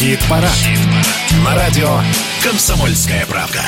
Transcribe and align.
Хит-парад. 0.00 0.50
На 1.44 1.54
радио 1.54 2.00
«Комсомольская 2.42 3.26
правка». 3.26 3.60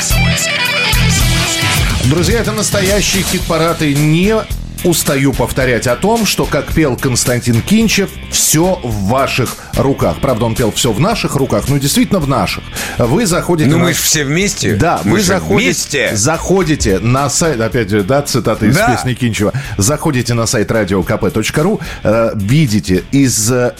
Друзья, 2.04 2.40
это 2.40 2.52
настоящий 2.52 3.22
хит-парад 3.22 3.82
и 3.82 3.94
не 3.94 4.34
устаю 4.82 5.34
повторять 5.34 5.86
о 5.86 5.94
том, 5.94 6.24
что, 6.24 6.46
как 6.46 6.72
пел 6.72 6.96
Константин 6.96 7.60
Кинчев, 7.60 8.10
все 8.30 8.80
в 8.82 9.08
ваших 9.08 9.58
руках. 9.74 10.20
Правда, 10.22 10.46
он 10.46 10.54
пел 10.54 10.72
все 10.72 10.90
в 10.90 11.00
наших 11.00 11.36
руках, 11.36 11.68
но 11.68 11.76
действительно 11.76 12.18
в 12.18 12.26
наших. 12.26 12.64
Вы 12.98 13.26
заходите... 13.26 13.70
Ну, 13.70 13.78
на... 13.78 13.84
мы 13.84 13.92
же 13.92 14.00
все 14.02 14.24
вместе. 14.24 14.74
Да, 14.76 15.00
мы 15.04 15.12
вы 15.12 15.20
заходите, 15.22 15.54
вместе. 15.64 16.10
заходите 16.16 16.98
на 16.98 17.28
сайт, 17.30 17.60
опять 17.60 17.90
же, 17.90 18.02
да, 18.02 18.22
цитата 18.22 18.66
из 18.66 18.76
Да. 18.76 18.94
песни 18.94 19.14
Кинчева, 19.14 19.52
заходите 19.78 20.34
на 20.34 20.46
сайт 20.46 20.70
radiokp.ru, 20.70 21.80
э, 22.02 22.30
видите 22.34 23.04
из 23.12 23.50
э, 23.50 23.72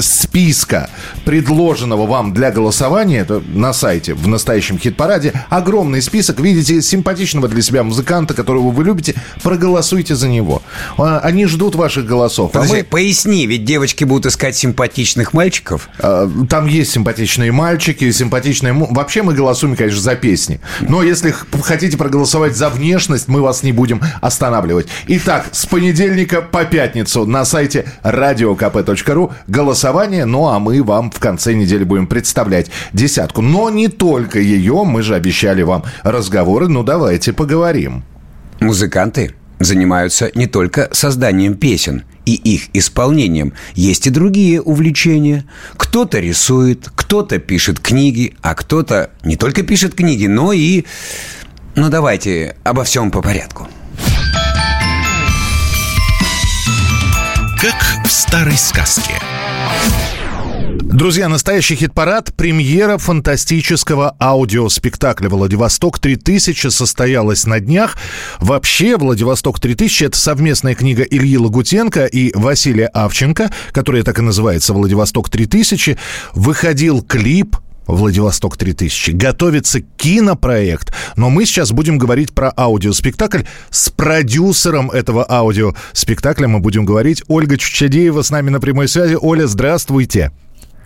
списка, 0.00 0.90
предложенного 1.24 2.06
вам 2.06 2.32
для 2.34 2.50
голосования, 2.50 3.18
это 3.20 3.42
на 3.52 3.72
сайте 3.72 4.14
в 4.14 4.28
настоящем 4.28 4.78
хит-параде, 4.78 5.32
огромный 5.50 6.02
список, 6.02 6.40
видите 6.40 6.82
симпатичного 6.82 7.48
для 7.48 7.62
себя 7.62 7.82
музыканта, 7.82 8.34
которого 8.34 8.70
вы 8.70 8.84
любите, 8.84 9.14
проголосуйте 9.42 10.14
за 10.14 10.28
него. 10.28 10.62
А, 10.98 11.18
Они 11.20 11.46
ждут 11.46 11.74
ваших 11.74 12.06
голосов. 12.06 12.50
а 12.52 12.58
Подожди, 12.60 12.76
мы- 12.78 12.84
поясни, 12.84 13.46
ведь 13.46 13.64
девочки 13.64 14.04
будут 14.04 14.26
искать 14.26 14.56
симпатичных 14.56 15.32
мальчиков. 15.32 15.88
Э, 15.98 16.28
Там 16.48 16.66
есть 16.66 16.92
симпатичные 16.92 17.52
мальчики, 17.52 18.10
симпатичные... 18.10 18.43
му- 18.72 18.88
Вообще 18.92 19.22
мы 19.22 19.34
голосуем, 19.34 19.76
конечно, 19.76 20.00
за 20.00 20.14
песни. 20.16 20.60
Но 20.80 21.02
если 21.02 21.34
хотите 21.62 21.96
проголосовать 21.96 22.56
за 22.56 22.68
внешность, 22.68 23.28
мы 23.28 23.40
вас 23.42 23.62
не 23.62 23.72
будем 23.72 24.00
останавливать. 24.20 24.86
Итак, 25.08 25.46
с 25.52 25.66
понедельника 25.66 26.42
по 26.42 26.64
пятницу 26.64 27.26
на 27.26 27.44
сайте 27.44 27.86
radiokp.ru 28.02 29.32
голосование, 29.46 30.24
ну 30.24 30.48
а 30.48 30.58
мы 30.58 30.82
вам 30.82 31.10
в 31.10 31.18
конце 31.18 31.54
недели 31.54 31.84
будем 31.84 32.06
представлять 32.06 32.70
десятку. 32.92 33.42
Но 33.42 33.70
не 33.70 33.88
только 33.88 34.38
ее, 34.38 34.84
мы 34.84 35.02
же 35.02 35.14
обещали 35.14 35.62
вам 35.62 35.84
разговоры, 36.02 36.68
ну 36.68 36.82
давайте 36.82 37.32
поговорим. 37.32 38.04
Музыканты 38.60 39.34
занимаются 39.60 40.30
не 40.34 40.46
только 40.46 40.88
созданием 40.92 41.54
песен 41.54 42.04
и 42.26 42.34
их 42.34 42.68
исполнением. 42.72 43.52
Есть 43.74 44.06
и 44.06 44.10
другие 44.10 44.60
увлечения. 44.60 45.44
Кто-то 45.76 46.18
рисует, 46.18 46.88
кто-то 46.94 47.38
пишет 47.38 47.80
книги, 47.80 48.34
а 48.42 48.54
кто-то 48.54 49.10
не 49.22 49.36
только 49.36 49.62
пишет 49.62 49.94
книги, 49.94 50.26
но 50.26 50.52
и... 50.52 50.84
Ну, 51.76 51.88
давайте 51.90 52.56
обо 52.62 52.84
всем 52.84 53.10
по 53.10 53.20
порядку. 53.20 53.68
Как 57.60 58.06
в 58.06 58.10
старой 58.10 58.56
сказке. 58.56 59.14
Друзья, 60.72 61.28
настоящий 61.28 61.74
хит-парад– 61.74 62.34
премьера 62.36 62.98
фантастического 62.98 64.16
аудиоспектакля 64.20 65.28
«Владивосток-3000» 65.28 66.70
состоялась 66.70 67.46
на 67.46 67.60
днях. 67.60 67.96
Вообще, 68.38 68.96
«Владивосток-3000»– 68.96 70.06
это 70.08 70.18
совместная 70.18 70.74
книга 70.74 71.02
Ильи 71.02 71.36
Лагутенко 71.36 72.06
и 72.06 72.32
Василия 72.34 72.86
Авченко, 72.86 73.50
которая 73.72 74.02
так 74.02 74.18
и 74.18 74.22
называется 74.22 74.72
«Владивосток-3000». 74.72 75.98
Выходил 76.34 77.02
клип 77.02 77.56
Владивосток 77.86 78.56
3000. 78.56 79.10
Готовится 79.10 79.80
кинопроект, 79.80 80.94
но 81.16 81.28
мы 81.28 81.44
сейчас 81.44 81.72
будем 81.72 81.98
говорить 81.98 82.32
про 82.32 82.52
аудиоспектакль. 82.56 83.42
С 83.70 83.90
продюсером 83.90 84.90
этого 84.90 85.26
аудиоспектакля 85.28 86.48
мы 86.48 86.60
будем 86.60 86.84
говорить. 86.86 87.22
Ольга 87.28 87.58
Чучадеева 87.58 88.22
с 88.22 88.30
нами 88.30 88.50
на 88.50 88.60
прямой 88.60 88.88
связи. 88.88 89.18
Оля, 89.20 89.46
здравствуйте. 89.46 90.32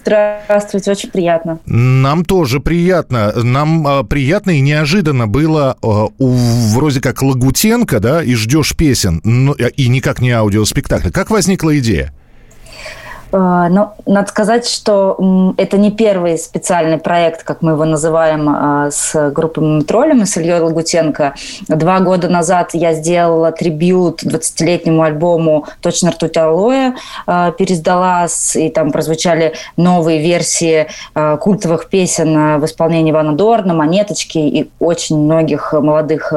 Здравствуйте, 0.01 0.91
очень 0.91 1.11
приятно. 1.11 1.59
Нам 1.67 2.25
тоже 2.25 2.61
приятно. 2.61 3.33
Нам 3.34 3.87
а, 3.87 4.03
приятно 4.05 4.53
и 4.53 4.61
неожиданно 4.61 5.27
было 5.27 5.77
а, 5.83 6.09
у 6.19 6.28
вроде 6.75 7.00
как 7.00 7.22
Лагутенко, 7.22 8.00
да, 8.00 8.22
и 8.22 8.34
ждешь 8.34 8.75
песен, 8.77 9.21
но, 9.25 9.53
и 9.53 9.89
никак 9.89 10.21
не 10.21 10.31
аудиоспектакль. 10.31 11.11
Как 11.11 11.31
возникла 11.31 11.78
идея? 11.78 12.15
Э, 13.33 13.69
Но 13.71 13.94
надо 14.06 14.28
сказать, 14.28 14.66
что 14.66 15.55
это 15.56 15.78
не 15.78 15.91
первый 15.91 16.39
специальный 16.39 16.99
проект, 16.99 17.43
как 17.43 17.62
мы 17.62 17.72
его 17.72 17.84
называем, 17.84 18.49
э, 18.49 18.91
с 18.91 19.31
группой 19.31 19.83
Троллем 19.83 20.22
и 20.22 20.27
с 20.27 20.37
Ильей 20.37 20.61
Лагутенко. 20.61 21.34
Два 21.69 22.00
года 22.00 22.28
назад 22.28 22.71
я 22.72 22.94
сделала 22.94 23.53
трибют 23.53 24.22
20-летнему 24.22 25.03
альбому 25.03 25.66
«Точно 25.81 26.11
ртуть 26.11 26.37
алоэ», 26.37 26.94
э, 27.27 27.53
пересдала, 27.59 28.27
и 28.55 28.69
там 28.71 28.93
прозвучали 28.93 29.55
новые 29.77 30.21
версии 30.21 30.89
культовых 31.41 31.89
песен 31.89 32.60
в 32.60 32.65
исполнении 32.65 33.12
Ивана 33.12 33.33
Дорна, 33.33 33.75
«Монеточки» 33.75 34.39
и 34.39 34.71
очень 34.78 35.19
многих 35.19 35.72
молодых 35.72 36.33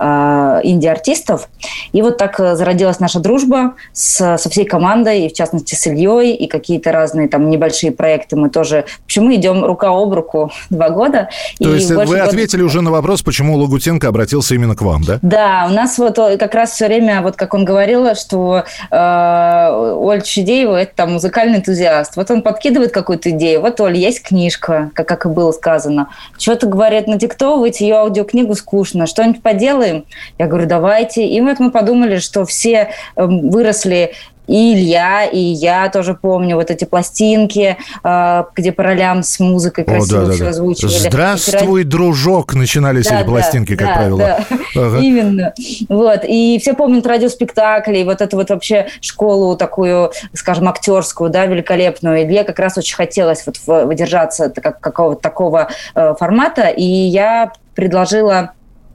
инди-артистов. 0.00 1.48
И 1.92 2.02
вот 2.02 2.16
так 2.18 2.36
зародилась 2.38 3.00
наша 3.00 3.20
дружба 3.20 3.74
со 3.92 4.36
всей 4.36 4.64
командой, 4.64 5.26
и 5.26 5.28
в 5.28 5.32
частности 5.32 5.74
с 5.74 5.86
Ильей, 5.86 6.35
и 6.36 6.46
какие-то 6.46 6.92
разные 6.92 7.28
там 7.28 7.50
небольшие 7.50 7.92
проекты 7.92 8.36
мы 8.36 8.50
тоже... 8.50 8.84
Мы 9.16 9.36
идем 9.36 9.64
рука 9.64 9.88
об 9.88 10.12
руку 10.12 10.52
два 10.70 10.90
года. 10.90 11.30
То 11.58 11.70
и 11.70 11.74
есть 11.74 11.92
больше 11.92 12.12
вы 12.12 12.18
года- 12.18 12.28
ответили 12.28 12.62
уже 12.62 12.82
на 12.82 12.90
вопрос, 12.90 13.22
почему 13.22 13.56
Лагутенко 13.56 14.08
обратился 14.08 14.54
именно 14.54 14.76
к 14.76 14.82
вам, 14.82 15.02
да? 15.02 15.18
Да, 15.22 15.66
у 15.68 15.72
нас 15.72 15.98
вот 15.98 16.18
э, 16.18 16.36
как 16.36 16.54
раз 16.54 16.72
все 16.72 16.86
время, 16.86 17.22
вот 17.22 17.36
как 17.36 17.54
он 17.54 17.64
говорил, 17.64 18.14
что 18.14 18.64
э, 18.90 19.94
Оль 19.96 20.22
Чудеева– 20.22 20.76
это 20.82 20.92
там 20.94 21.14
музыкальный 21.14 21.58
энтузиаст. 21.58 22.16
Вот 22.16 22.30
он 22.30 22.42
подкидывает 22.42 22.92
какую-то 22.92 23.30
идею. 23.30 23.62
Вот, 23.62 23.80
Оль, 23.80 23.96
есть 23.96 24.22
книжка, 24.22 24.90
как, 24.94 25.08
как 25.08 25.26
и 25.26 25.28
было 25.28 25.52
сказано. 25.52 26.08
Что-то, 26.38 26.66
говорит, 26.66 27.06
надиктовывать 27.06 27.80
ее 27.80 27.96
аудиокнигу 27.96 28.54
скучно. 28.54 29.06
Что-нибудь 29.06 29.42
поделаем? 29.42 30.04
Я 30.38 30.46
говорю, 30.46 30.66
давайте. 30.66 31.26
И 31.26 31.40
вот 31.40 31.58
мы 31.58 31.70
подумали, 31.70 32.18
что 32.18 32.44
все 32.44 32.90
эм, 33.16 33.50
выросли 33.50 34.12
и 34.46 34.74
Илья, 34.74 35.24
и 35.24 35.38
я 35.38 35.88
тоже 35.88 36.14
помню 36.14 36.56
вот 36.56 36.70
эти 36.70 36.84
пластинки, 36.84 37.76
э, 38.04 38.44
где 38.54 38.72
по 38.72 38.82
ролям 38.82 39.22
с 39.22 39.40
музыкой 39.40 39.84
красиво 39.84 40.30
все 40.32 40.48
озвучивали. 40.48 40.92
Здравствуй, 40.92 41.84
дружок, 41.84 42.54
начинались 42.54 43.06
Да, 43.06 43.20
эти 43.20 43.26
пластинки, 43.26 43.74
да, 43.74 43.84
как 43.84 43.88
да, 43.88 43.94
правило. 43.94 44.18
да. 44.18 44.46
Ага. 44.76 44.98
Именно. 44.98 45.54
Вот. 45.88 46.20
И 46.24 46.58
все 46.60 46.74
помнят 46.74 47.06
радиоспектакли, 47.06 47.98
и 47.98 48.04
вот 48.04 48.20
эту 48.20 48.36
вот 48.36 48.50
вообще 48.50 48.86
школу 49.00 49.56
такую, 49.56 50.12
скажем, 50.32 50.68
актерскую, 50.68 51.30
да, 51.30 51.46
великолепную. 51.46 52.22
Илье 52.22 52.44
как 52.44 52.58
раз 52.58 52.78
очень 52.78 52.96
хотелось 52.96 53.44
вот 53.46 53.56
выдержаться 53.66 54.50
как, 54.50 54.80
какого-то 54.80 55.20
такого 55.20 55.68
э, 55.94 56.14
формата, 56.18 56.68
и 56.68 56.84
я 56.84 57.52
предложила, 57.74 58.52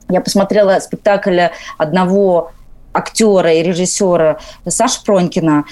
я 0.08 0.20
посмотрела 0.20 0.78
спектакль 0.80 1.40
одного 1.78 2.52
актера 2.92 3.52
и 3.52 3.62
режиссера 3.62 4.38
Саши 4.66 5.04
Пронькина, 5.04 5.64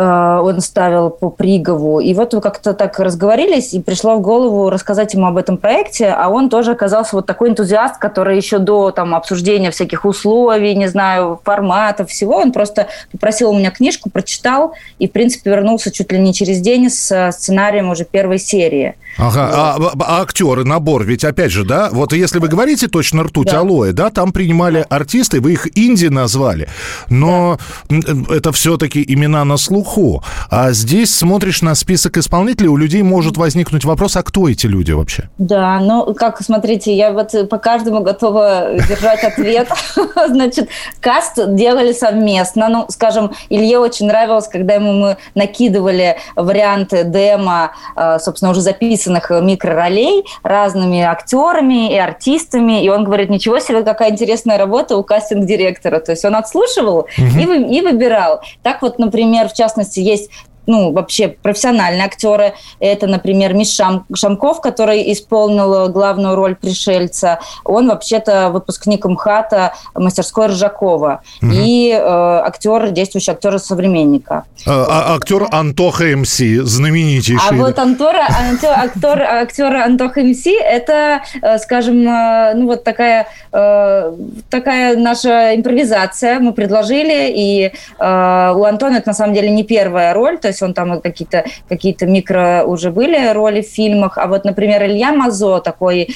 он 0.00 0.60
ставил 0.60 1.10
по 1.10 1.30
Пригову. 1.30 2.00
И 2.00 2.14
вот 2.14 2.32
мы 2.34 2.40
как-то 2.40 2.74
так 2.74 2.98
разговорились, 2.98 3.72
и 3.74 3.80
пришло 3.80 4.16
в 4.16 4.20
голову 4.20 4.70
рассказать 4.70 5.14
ему 5.14 5.26
об 5.26 5.36
этом 5.36 5.56
проекте, 5.56 6.08
а 6.08 6.28
он 6.28 6.48
тоже 6.48 6.72
оказался 6.72 7.16
вот 7.16 7.26
такой 7.26 7.50
энтузиаст, 7.50 7.98
который 7.98 8.36
еще 8.36 8.58
до 8.58 8.90
там, 8.90 9.14
обсуждения 9.14 9.70
всяких 9.70 10.04
условий, 10.04 10.74
не 10.74 10.88
знаю, 10.88 11.40
форматов, 11.44 12.10
всего, 12.10 12.36
он 12.36 12.52
просто 12.52 12.88
попросил 13.12 13.50
у 13.50 13.58
меня 13.58 13.70
книжку, 13.70 14.10
прочитал, 14.10 14.74
и, 14.98 15.06
в 15.08 15.12
принципе, 15.12 15.50
вернулся 15.50 15.90
чуть 15.90 16.10
ли 16.12 16.18
не 16.18 16.32
через 16.34 16.60
день 16.60 16.90
с 16.90 17.10
э, 17.12 17.32
сценарием 17.32 17.90
уже 17.90 18.04
первой 18.04 18.38
серии. 18.38 18.94
Ага, 19.16 19.48
а, 19.52 19.76
а- 19.78 19.92
а 20.00 20.22
актеры, 20.22 20.64
набор, 20.64 21.04
ведь 21.04 21.24
опять 21.24 21.52
же, 21.52 21.64
да, 21.64 21.88
вот 21.92 22.12
если 22.12 22.40
вы 22.40 22.48
говорите 22.48 22.88
точно 22.88 23.22
ртуть 23.24 23.46
Да. 23.50 23.60
алоэ, 23.60 23.92
да, 23.92 24.10
там 24.10 24.32
принимали 24.32 24.84
артисты, 24.88 25.40
вы 25.40 25.52
их 25.52 25.68
инди 25.78 26.06
назвали, 26.06 26.68
но 27.08 27.58
м, 27.90 28.26
это 28.28 28.50
все-таки 28.52 29.04
имена 29.06 29.44
на 29.44 29.56
слуху, 29.84 30.22
а 30.50 30.72
здесь 30.72 31.14
смотришь 31.14 31.62
на 31.62 31.74
список 31.74 32.16
исполнителей, 32.16 32.68
у 32.68 32.76
людей 32.76 33.02
может 33.02 33.36
возникнуть 33.36 33.84
вопрос, 33.84 34.16
а 34.16 34.22
кто 34.22 34.48
эти 34.48 34.66
люди 34.66 34.92
вообще? 34.92 35.28
Да, 35.38 35.78
ну, 35.80 36.14
как, 36.14 36.40
смотрите, 36.42 36.94
я 36.94 37.12
вот 37.12 37.48
по 37.48 37.58
каждому 37.58 38.00
готова 38.00 38.70
держать 38.88 39.24
ответ. 39.24 39.68
Значит, 40.28 40.68
каст 41.00 41.38
делали 41.54 41.92
совместно. 41.92 42.68
Ну, 42.68 42.86
скажем, 42.88 43.32
Илье 43.48 43.78
очень 43.78 44.06
нравилось, 44.06 44.48
когда 44.48 44.74
ему 44.74 44.92
мы 44.92 45.16
накидывали 45.34 46.16
варианты 46.36 47.04
демо, 47.04 47.72
э, 47.96 48.18
собственно, 48.18 48.50
уже 48.50 48.60
записанных 48.60 49.30
микроролей 49.30 50.24
разными 50.42 51.00
актерами 51.00 51.92
и 51.92 51.96
артистами. 51.96 52.84
И 52.84 52.88
он 52.88 53.04
говорит, 53.04 53.30
ничего 53.30 53.58
себе, 53.58 53.82
какая 53.82 54.10
интересная 54.10 54.58
работа 54.58 54.96
у 54.96 55.02
кастинг-директора. 55.02 56.00
То 56.00 56.12
есть 56.12 56.24
он 56.24 56.36
отслушивал 56.36 57.06
и 57.18 57.80
выбирал. 57.80 58.40
Так 58.62 58.82
вот, 58.82 58.98
например, 58.98 59.48
в 59.48 59.52
частности, 59.52 59.73
есть 59.96 60.30
ну, 60.66 60.92
вообще 60.92 61.28
профессиональные 61.28 62.04
актеры. 62.04 62.54
Это, 62.80 63.06
например, 63.06 63.54
Миш 63.54 63.68
Шам, 63.68 64.06
Шамков, 64.14 64.60
который 64.60 65.12
исполнил 65.12 65.88
главную 65.88 66.34
роль 66.34 66.54
пришельца. 66.54 67.40
Он 67.64 67.88
вообще-то 67.88 68.50
выпускник 68.50 69.04
МХАТа 69.04 69.74
мастерской 69.94 70.46
Ржакова. 70.46 71.22
Угу. 71.42 71.52
И 71.52 71.90
э, 71.90 71.98
актер, 72.00 72.90
действующий 72.90 73.32
актер 73.32 73.58
современника. 73.58 74.44
А, 74.66 74.86
а, 74.88 75.16
актер 75.16 75.46
Антоха 75.50 76.04
МС, 76.04 76.36
знаменитейший. 76.36 77.48
А 77.48 77.54
вот 77.54 77.78
Антора, 77.78 78.26
актер, 78.28 79.22
актер 79.22 79.74
Антоха 79.76 80.22
МС, 80.22 80.46
это, 80.46 81.22
э, 81.42 81.58
скажем, 81.58 82.06
э, 82.06 82.54
ну 82.54 82.66
вот 82.66 82.84
такая, 82.84 83.26
э, 83.52 84.12
такая 84.50 84.96
наша 84.96 85.54
импровизация. 85.54 86.40
Мы 86.40 86.52
предложили, 86.52 87.32
и 87.34 87.72
у 87.98 88.64
Антона 88.64 88.96
это 88.96 89.08
на 89.08 89.14
самом 89.14 89.34
деле 89.34 89.50
не 89.50 89.64
первая 89.64 90.14
роль, 90.14 90.38
то 90.38 90.48
есть 90.54 90.62
он 90.62 90.74
там 90.74 91.00
какие-то 91.00 91.44
какие 91.68 91.96
микро 92.04 92.62
уже 92.64 92.90
были 92.90 93.32
роли 93.32 93.60
в 93.60 93.66
фильмах. 93.66 94.18
А 94.18 94.26
вот, 94.26 94.44
например, 94.44 94.84
Илья 94.84 95.12
Мазо, 95.12 95.60
такой 95.60 96.14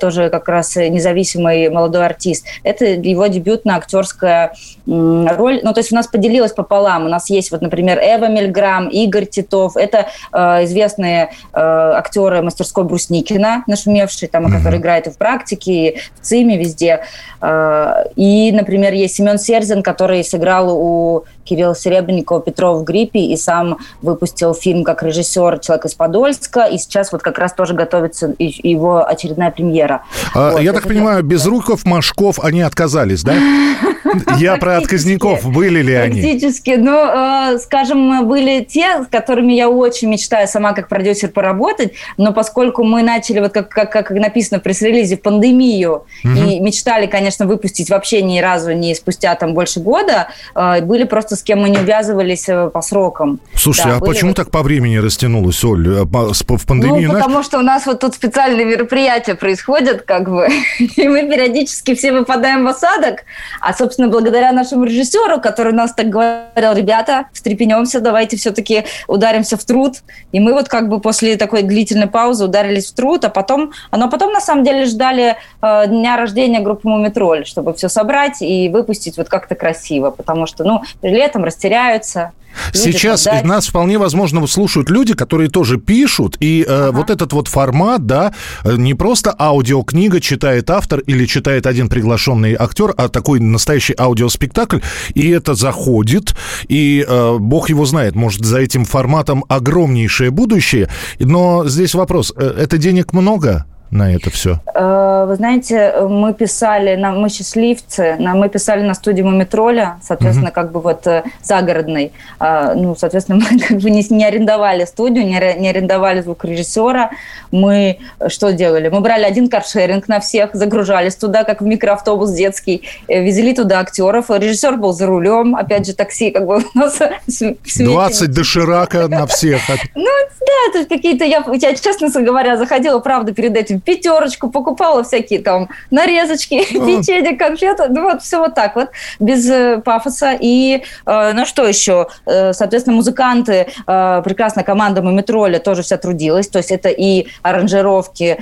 тоже 0.00 0.30
как 0.30 0.48
раз 0.48 0.76
независимый 0.76 1.68
молодой 1.68 2.06
артист, 2.06 2.46
это 2.62 2.84
его 2.84 3.26
дебютная 3.26 3.76
актерская 3.76 4.54
роль. 4.86 5.60
Ну, 5.62 5.72
то 5.72 5.80
есть 5.80 5.92
у 5.92 5.94
нас 5.94 6.06
поделилось 6.06 6.52
пополам. 6.52 7.06
У 7.06 7.08
нас 7.08 7.28
есть 7.30 7.50
вот, 7.50 7.62
например, 7.62 7.98
Эва 7.98 8.28
Мельграм, 8.28 8.88
Игорь 8.88 9.26
Титов. 9.26 9.76
Это 9.76 10.08
известные 10.32 11.30
актеры 11.52 12.42
мастерской 12.42 12.84
Брусникина, 12.84 13.64
нашумевшие, 13.66 14.28
там, 14.28 14.46
mm-hmm. 14.46 14.58
который 14.58 14.78
играет 14.78 15.06
и 15.06 15.10
в 15.10 15.18
практике, 15.18 15.72
и 15.72 15.98
в 16.14 16.20
ЦИМе, 16.20 16.58
везде. 16.58 17.04
А, 17.40 18.04
и, 18.14 18.52
например, 18.52 18.92
есть 18.92 19.16
Семен 19.16 19.38
Серзин, 19.38 19.82
который 19.82 20.22
сыграл 20.22 20.68
у 20.70 21.24
Кирилла 21.44 21.74
Серебренникова 21.74 22.40
«Петров 22.40 22.80
в 22.80 22.84
гриппе» 22.84 23.20
и 23.20 23.36
сам 23.36 23.78
выпустил 24.00 24.54
фильм 24.54 24.84
как 24.84 25.02
режиссер 25.02 25.58
«Человек 25.58 25.86
из 25.86 25.94
Подольска», 25.94 26.64
и 26.64 26.78
сейчас 26.78 27.12
вот 27.12 27.22
как 27.22 27.38
раз 27.38 27.52
тоже 27.52 27.74
готовится 27.74 28.34
его 28.38 29.06
очередная 29.06 29.50
премьера. 29.50 30.02
А, 30.34 30.52
вот, 30.52 30.60
я 30.60 30.72
так 30.72 30.84
понимаю, 30.84 31.22
без 31.22 31.46
Руков, 31.46 31.84
Машков 31.84 32.38
они 32.40 32.62
отказались, 32.62 33.22
да? 33.22 33.34
Я 34.38 34.56
про 34.56 34.76
отказников. 34.76 35.44
Были 35.44 35.82
ли 35.82 35.94
они? 35.94 36.20
Практически. 36.20 36.76
Ну, 36.76 37.52
э, 37.54 37.58
скажем, 37.58 38.26
были 38.28 38.64
те, 38.64 39.04
с 39.04 39.06
которыми 39.06 39.52
я 39.52 39.68
очень 39.68 40.08
мечтаю 40.08 40.48
сама 40.48 40.72
как 40.72 40.88
продюсер 40.88 41.30
поработать, 41.30 41.92
но 42.16 42.32
поскольку 42.32 42.84
мы 42.84 43.02
начали, 43.02 43.40
вот 43.40 43.52
как, 43.52 43.68
как, 43.68 43.90
как 43.90 44.10
написано 44.10 44.60
в 44.60 44.62
пресс-релизе, 44.62 45.16
пандемию, 45.16 46.04
и 46.24 46.60
мечтали, 46.60 47.06
конечно, 47.06 47.46
выпустить 47.46 47.90
вообще 47.90 48.22
ни 48.22 48.38
разу 48.40 48.72
не 48.72 48.94
спустя 48.94 49.34
там 49.34 49.54
больше 49.54 49.80
года, 49.80 50.28
э, 50.54 50.80
были 50.82 51.04
просто 51.04 51.31
просто 51.32 51.36
с 51.36 51.42
кем 51.42 51.60
мы 51.60 51.70
не 51.70 51.78
увязывались 51.78 52.48
э, 52.48 52.70
по 52.70 52.82
срокам. 52.82 53.40
Слушай, 53.56 53.86
да, 53.86 53.96
а 53.96 54.00
почему 54.00 54.30
вот... 54.30 54.36
так 54.36 54.50
по 54.50 54.62
времени 54.62 54.96
растянулось, 54.96 55.64
Оль, 55.64 55.88
э, 55.88 56.04
в 56.04 56.66
пандемии? 56.66 57.06
Ну, 57.06 57.14
потому 57.14 57.42
что 57.42 57.58
у 57.58 57.62
нас 57.62 57.86
вот 57.86 58.00
тут 58.00 58.14
специальные 58.14 58.66
мероприятия 58.66 59.34
происходят, 59.34 60.02
как 60.02 60.28
бы, 60.28 60.48
и 60.78 61.08
мы 61.08 61.28
периодически 61.28 61.94
все 61.94 62.12
выпадаем 62.12 62.64
в 62.64 62.68
осадок, 62.68 63.24
а, 63.60 63.72
собственно, 63.72 64.08
благодаря 64.08 64.52
нашему 64.52 64.84
режиссеру, 64.84 65.40
который 65.40 65.72
нас 65.72 65.92
так 65.94 66.08
говорил, 66.08 66.74
ребята, 66.74 67.26
встрепенемся, 67.32 68.00
давайте 68.00 68.36
все-таки 68.36 68.84
ударимся 69.08 69.56
в 69.56 69.64
труд, 69.64 69.96
и 70.32 70.40
мы 70.40 70.52
вот 70.52 70.68
как 70.68 70.88
бы 70.88 71.00
после 71.00 71.36
такой 71.36 71.62
длительной 71.62 72.08
паузы 72.08 72.44
ударились 72.44 72.90
в 72.90 72.94
труд, 72.94 73.24
а 73.24 73.28
потом, 73.28 73.72
а 73.90 73.96
но 73.96 74.10
потом 74.10 74.32
на 74.32 74.40
самом 74.40 74.64
деле 74.64 74.84
ждали 74.84 75.36
э, 75.62 75.86
дня 75.86 76.16
рождения 76.16 76.60
группы 76.60 76.88
Мумитроль, 76.88 77.46
чтобы 77.46 77.72
все 77.72 77.88
собрать 77.88 78.42
и 78.42 78.68
выпустить 78.68 79.16
вот 79.16 79.28
как-то 79.28 79.54
красиво, 79.54 80.10
потому 80.10 80.46
что, 80.46 80.64
ну, 80.64 80.82
летом 81.22 81.44
растеряются. 81.44 82.32
Сейчас 82.74 83.26
отдать. 83.26 83.44
нас 83.44 83.66
вполне 83.68 83.96
возможно 83.96 84.46
слушают 84.46 84.90
люди, 84.90 85.14
которые 85.14 85.48
тоже 85.48 85.78
пишут, 85.78 86.36
и 86.40 86.64
э, 86.66 86.88
ага. 86.88 86.92
вот 86.92 87.10
этот 87.10 87.32
вот 87.32 87.48
формат, 87.48 88.04
да, 88.04 88.34
э, 88.64 88.74
не 88.76 88.92
просто 88.92 89.34
аудиокнига 89.38 90.20
читает 90.20 90.68
автор 90.70 91.00
или 91.00 91.24
читает 91.24 91.66
один 91.66 91.88
приглашенный 91.88 92.54
актер, 92.58 92.92
а 92.96 93.08
такой 93.08 93.40
настоящий 93.40 93.94
аудиоспектакль, 93.98 94.80
и 95.14 95.30
это 95.30 95.54
заходит, 95.54 96.34
и 96.68 97.04
э, 97.08 97.36
бог 97.38 97.70
его 97.70 97.86
знает, 97.86 98.14
может 98.14 98.44
за 98.44 98.58
этим 98.58 98.84
форматом 98.84 99.44
огромнейшее 99.48 100.30
будущее, 100.30 100.90
но 101.18 101.66
здесь 101.66 101.94
вопрос, 101.94 102.34
э, 102.36 102.54
это 102.58 102.76
денег 102.76 103.14
много? 103.14 103.64
На 103.92 104.14
это 104.14 104.30
все? 104.30 104.58
Э, 104.74 105.26
вы 105.28 105.36
знаете, 105.36 105.94
мы 106.08 106.32
писали, 106.32 106.96
мы 106.96 107.28
счастливцы, 107.28 108.16
мы 108.18 108.48
писали 108.48 108.82
на 108.82 108.94
студии 108.94 109.20
Мумитроля, 109.22 109.98
соответственно, 110.02 110.48
угу. 110.48 110.54
как 110.54 110.72
бы 110.72 110.80
вот 110.80 111.06
э, 111.06 111.22
загородный. 111.42 112.12
А, 112.38 112.74
ну, 112.74 112.96
соответственно, 112.96 113.44
мы 113.50 113.58
как 113.58 113.76
бы 113.76 113.90
не, 113.90 114.04
не 114.08 114.24
арендовали 114.24 114.86
студию, 114.86 115.26
не, 115.26 115.38
не 115.58 115.68
арендовали 115.68 116.22
звукорежиссера. 116.22 117.10
Мы 117.50 117.98
что 118.28 118.52
делали? 118.52 118.88
Мы 118.88 119.00
брали 119.00 119.24
один 119.24 119.48
каршеринг 119.48 120.08
на 120.08 120.20
всех, 120.20 120.54
загружались 120.54 121.14
туда, 121.16 121.44
как 121.44 121.60
в 121.60 121.66
микроавтобус 121.66 122.30
детский, 122.30 122.82
э, 123.08 123.22
везли 123.22 123.54
туда 123.54 123.80
актеров. 123.80 124.30
Режиссер 124.30 124.78
был 124.78 124.94
за 124.94 125.06
рулем, 125.06 125.54
опять 125.54 125.86
же, 125.86 125.94
такси 125.94 126.30
как 126.30 126.46
бы 126.46 126.64
у 126.74 126.78
нас... 126.78 126.98
20 127.78 128.32
доширака 128.32 129.08
на 129.08 129.26
всех. 129.26 129.60
Ну, 129.94 130.08
да, 130.40 130.78
тут 130.78 130.88
какие-то... 130.88 131.24
Я, 131.24 131.44
я, 131.54 131.74
честно 131.74 132.08
говоря, 132.22 132.56
заходила, 132.56 132.98
правда, 132.98 133.32
перед 133.32 133.56
этим 133.56 133.81
пятерочку, 133.84 134.50
покупала 134.50 135.02
всякие 135.02 135.40
там 135.40 135.68
нарезочки, 135.90 136.64
печенье, 136.72 137.36
конфеты, 137.36 137.88
ну 137.88 138.02
вот 138.02 138.22
все 138.22 138.38
вот 138.38 138.54
так 138.54 138.76
вот, 138.76 138.88
без 139.20 139.48
э, 139.48 139.80
пафоса. 139.84 140.36
И, 140.38 140.82
э, 141.06 141.32
ну 141.32 141.44
что 141.46 141.66
еще? 141.66 142.08
Э, 142.26 142.52
соответственно, 142.52 142.96
музыканты, 142.96 143.66
прекрасная 143.84 144.64
команда 144.64 145.02
Мумий 145.02 145.25
Тролля 145.25 145.58
тоже 145.58 145.82
вся 145.82 145.96
трудилась, 145.96 146.48
то 146.48 146.58
есть 146.58 146.70
это 146.70 146.88
и 146.88 147.26
аранжировки 147.42 148.38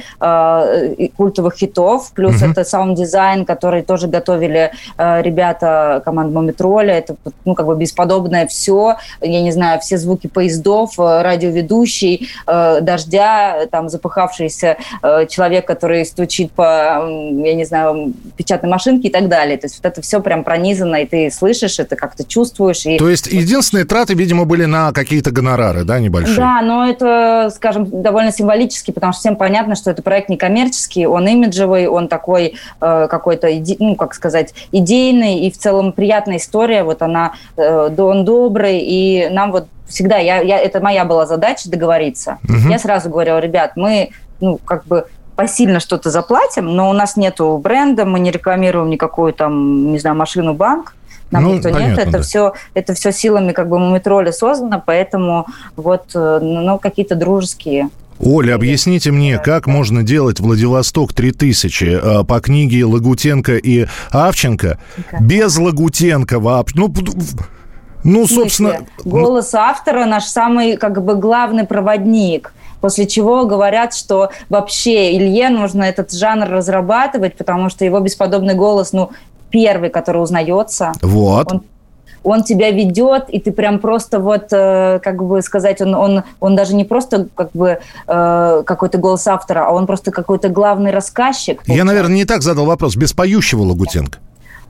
культовых 1.16 1.54
хитов, 1.54 2.12
плюс 2.12 2.42
это 2.42 2.64
саунд-дизайн, 2.64 3.44
который 3.44 3.82
тоже 3.82 4.06
готовили 4.08 4.72
ребята 4.98 6.02
команды 6.04 6.34
Мумитроля, 6.34 6.94
это, 6.94 7.16
ну, 7.44 7.54
как 7.54 7.66
бы 7.66 7.76
бесподобное 7.76 8.46
все, 8.46 8.96
я 9.20 9.42
не 9.42 9.52
знаю, 9.52 9.80
все 9.80 9.98
звуки 9.98 10.26
поездов, 10.26 10.98
радиоведущий, 10.98 12.28
дождя, 12.46 13.66
там, 13.70 13.88
запыхавшийся 13.88 14.76
человек, 15.30 15.66
который 15.66 16.04
стучит 16.04 16.52
по, 16.52 16.62
я 16.62 17.54
не 17.54 17.64
знаю, 17.64 18.12
печатной 18.36 18.68
машинке 18.68 19.08
и 19.08 19.10
так 19.10 19.28
далее. 19.28 19.56
То 19.56 19.66
есть 19.66 19.78
вот 19.82 19.86
это 19.90 20.02
все 20.02 20.20
прям 20.20 20.44
пронизано, 20.44 20.96
и 20.96 21.06
ты 21.06 21.30
слышишь 21.30 21.78
это, 21.78 21.96
как-то 21.96 22.24
чувствуешь. 22.24 22.84
И... 22.86 22.98
То 22.98 23.08
есть 23.08 23.26
единственные 23.26 23.84
траты, 23.84 24.14
видимо, 24.14 24.44
были 24.44 24.64
на 24.64 24.92
какие-то 24.92 25.30
гонорары, 25.30 25.84
да, 25.84 25.98
небольшие? 25.98 26.36
Да, 26.36 26.60
но 26.62 26.88
это, 26.88 27.50
скажем, 27.54 28.02
довольно 28.02 28.32
символически, 28.32 28.90
потому 28.90 29.12
что 29.12 29.20
всем 29.20 29.36
понятно, 29.36 29.74
что 29.74 29.90
это 29.90 30.02
проект 30.02 30.28
некоммерческий, 30.28 31.06
он 31.06 31.26
имиджевый, 31.28 31.86
он 31.86 32.08
такой 32.08 32.56
э, 32.80 33.06
какой-то, 33.08 33.56
иде... 33.56 33.76
ну, 33.78 33.94
как 33.96 34.14
сказать, 34.14 34.54
идейный, 34.72 35.40
и 35.40 35.50
в 35.50 35.58
целом 35.58 35.92
приятная 35.92 36.36
история, 36.38 36.82
вот 36.82 37.02
она, 37.02 37.34
э, 37.56 37.90
он 37.98 38.24
добрый, 38.24 38.80
и 38.80 39.28
нам 39.30 39.52
вот 39.52 39.68
всегда, 39.90 40.18
я, 40.18 40.40
я, 40.40 40.58
это 40.58 40.80
моя 40.80 41.04
была 41.04 41.26
задача 41.26 41.68
договориться. 41.68 42.38
Угу. 42.44 42.70
Я 42.70 42.78
сразу 42.78 43.10
говорила, 43.10 43.38
ребят, 43.38 43.72
мы 43.76 44.10
ну, 44.40 44.58
как 44.64 44.86
бы 44.86 45.06
посильно 45.40 45.80
что-то 45.80 46.10
заплатим, 46.10 46.66
но 46.66 46.90
у 46.90 46.92
нас 46.92 47.16
нету 47.16 47.58
бренда, 47.64 48.04
мы 48.04 48.20
не 48.20 48.30
рекламируем 48.30 48.90
никакую 48.90 49.32
там, 49.32 49.90
не 49.90 49.98
знаю, 49.98 50.14
машину, 50.14 50.52
банк, 50.52 50.94
нам 51.30 51.44
ну, 51.44 51.54
никто 51.54 51.70
понятно, 51.70 51.92
нет, 51.92 51.98
это 51.98 52.18
да. 52.18 52.22
все, 52.22 52.52
это 52.74 52.92
все 52.92 53.10
силами 53.10 53.52
как 53.52 53.70
бы 53.70 53.78
Мумитроля 53.78 54.32
создано, 54.32 54.82
поэтому 54.84 55.46
вот, 55.76 56.10
э, 56.14 56.40
ну, 56.42 56.78
какие-то 56.78 57.14
дружеские. 57.14 57.88
Оля, 58.22 58.54
объясните 58.54 59.12
мне, 59.12 59.38
как 59.38 59.66
можно 59.66 60.02
делать 60.02 60.40
Владивосток 60.40 61.14
3000 61.14 61.84
э, 61.84 62.24
по 62.24 62.40
книге 62.40 62.84
Лагутенко 62.84 63.56
и 63.56 63.86
Авченко? 64.10 64.78
Без 65.20 65.56
Лагутенко 65.56 66.38
вообще? 66.38 66.76
Ну, 66.76 66.92
ну, 68.04 68.26
собственно... 68.26 68.80
Голос 69.06 69.54
автора 69.54 70.04
наш 70.04 70.24
самый, 70.24 70.76
как 70.76 71.02
бы, 71.02 71.14
главный 71.14 71.64
проводник 71.64 72.52
после 72.80 73.06
чего 73.06 73.44
говорят, 73.46 73.94
что 73.94 74.30
вообще 74.48 75.16
Илье 75.16 75.48
нужно 75.48 75.84
этот 75.84 76.12
жанр 76.12 76.48
разрабатывать, 76.48 77.36
потому 77.36 77.70
что 77.70 77.84
его 77.84 78.00
бесподобный 78.00 78.54
голос, 78.54 78.92
ну, 78.92 79.10
первый, 79.50 79.90
который 79.90 80.22
узнается. 80.22 80.92
Вот. 81.02 81.52
Он, 81.52 81.62
он 82.22 82.42
тебя 82.42 82.70
ведет, 82.70 83.28
и 83.28 83.40
ты 83.40 83.52
прям 83.52 83.78
просто 83.78 84.20
вот, 84.20 84.48
э, 84.52 85.00
как 85.02 85.22
бы 85.22 85.42
сказать, 85.42 85.80
он, 85.80 85.94
он, 85.94 86.22
он 86.40 86.56
даже 86.56 86.74
не 86.74 86.84
просто 86.84 87.28
как 87.34 87.50
бы 87.52 87.80
э, 88.06 88.62
какой-то 88.66 88.98
голос 88.98 89.26
автора, 89.26 89.66
а 89.66 89.72
он 89.72 89.86
просто 89.86 90.10
какой-то 90.10 90.48
главный 90.48 90.90
рассказчик. 90.90 91.62
Я, 91.66 91.84
наверное, 91.84 92.16
не 92.16 92.24
так 92.24 92.42
задал 92.42 92.66
вопрос. 92.66 92.96
Без 92.96 93.12
поющего 93.12 93.62
Лагутенко? 93.62 94.18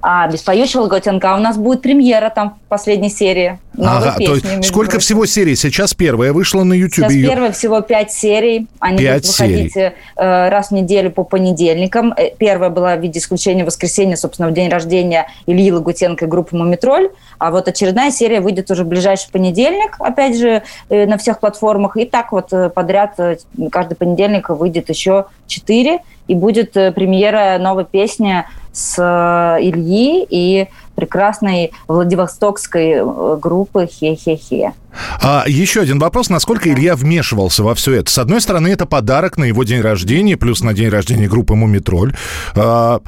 А 0.02 0.26
без 0.28 0.40
поющего 0.40 0.82
Лагутенка 0.82 1.34
у 1.36 1.38
нас 1.38 1.58
будет 1.58 1.82
премьера 1.82 2.30
там 2.30 2.58
в 2.64 2.68
последней 2.68 3.10
серии. 3.10 3.58
Ага, 3.78 4.16
песни, 4.16 4.26
то 4.26 4.34
есть 4.34 4.64
сколько 4.66 4.92
прочим. 4.92 5.00
всего 5.00 5.26
серий? 5.26 5.56
Сейчас 5.56 5.92
первая 5.92 6.32
вышла 6.32 6.64
на 6.64 6.72
YouTube. 6.72 7.06
Сейчас 7.06 7.12
ее... 7.12 7.28
первая 7.28 7.52
всего 7.52 7.80
пять 7.82 8.10
серий. 8.10 8.66
Они 8.78 8.98
5 8.98 9.14
будут 9.14 9.26
выходить 9.26 9.72
серий. 9.72 9.92
Э, 10.16 10.48
раз 10.48 10.68
в 10.68 10.72
неделю 10.72 11.10
по 11.10 11.24
понедельникам. 11.24 12.14
Э, 12.16 12.30
первая 12.36 12.70
была 12.70 12.96
в 12.96 13.00
виде 13.00 13.18
исключения 13.18 13.64
воскресенья, 13.64 14.16
собственно, 14.16 14.48
в 14.48 14.52
день 14.52 14.70
рождения 14.70 15.26
Ильи 15.46 15.70
Лагутенко 15.70 16.24
и 16.24 16.28
группы 16.28 16.56
«Мумитроль». 16.56 17.10
А 17.38 17.50
вот 17.50 17.68
очередная 17.68 18.10
серия 18.10 18.40
выйдет 18.40 18.70
уже 18.70 18.84
в 18.84 18.88
ближайший 18.88 19.30
понедельник, 19.30 19.96
опять 19.98 20.38
же, 20.38 20.62
э, 20.88 21.06
на 21.06 21.18
всех 21.18 21.40
платформах. 21.40 21.96
И 21.98 22.06
так 22.06 22.32
вот 22.32 22.50
подряд 22.74 23.18
каждый 23.70 23.94
понедельник 23.94 24.48
выйдет 24.48 24.88
еще 24.88 25.26
четыре. 25.46 25.98
И 26.26 26.34
будет 26.34 26.74
премьера 26.74 27.58
новой 27.58 27.84
песни 27.84 28.44
с 28.72 29.58
Ильи 29.60 30.26
и 30.28 30.68
прекрасной 31.00 31.72
Владивостокской 31.88 32.90
э, 32.98 33.36
группы 33.40 33.86
«Хе-хе-хе». 33.86 34.74
А 35.22 35.44
еще 35.46 35.80
один 35.80 35.98
вопрос. 35.98 36.30
Насколько 36.30 36.70
Илья 36.70 36.96
вмешивался 36.96 37.62
во 37.62 37.74
все 37.74 37.94
это? 37.94 38.10
С 38.10 38.18
одной 38.18 38.40
стороны, 38.40 38.68
это 38.68 38.86
подарок 38.86 39.36
на 39.36 39.44
его 39.44 39.64
день 39.64 39.80
рождения, 39.80 40.36
плюс 40.36 40.62
на 40.62 40.74
день 40.74 40.88
рождения 40.88 41.28
группы 41.28 41.54
«Мумитроль». 41.54 42.14
А, 42.54 43.00